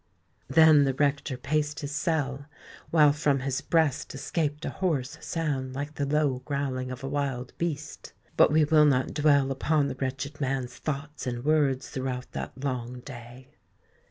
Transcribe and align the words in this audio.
Then 0.47 0.85
the 0.85 0.95
rector 0.95 1.37
paced 1.37 1.81
his 1.81 1.91
cell, 1.91 2.47
while 2.89 3.13
from 3.13 3.41
his 3.41 3.61
breast 3.61 4.15
escaped 4.15 4.65
a 4.65 4.71
hoarse 4.71 5.15
sound 5.21 5.75
like 5.75 5.93
the 5.93 6.07
low 6.07 6.39
growling 6.43 6.89
of 6.89 7.03
a 7.03 7.07
wild 7.07 7.53
beast. 7.59 8.11
But 8.35 8.51
we 8.51 8.63
will 8.65 8.85
not 8.87 9.13
dwell 9.13 9.51
upon 9.51 9.89
the 9.89 9.95
wretched 10.01 10.41
man's 10.41 10.75
thoughts 10.77 11.27
and 11.27 11.45
words 11.45 11.87
throughout 11.87 12.31
that 12.31 12.63
long 12.63 13.01
day. 13.01 13.49